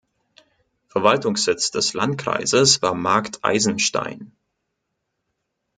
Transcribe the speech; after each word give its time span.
Verwaltungssitz 0.87 1.69
des 1.69 1.93
Landkreises 1.93 2.81
war 2.81 2.95
Markt 2.95 3.45
Eisenstein. 3.45 4.31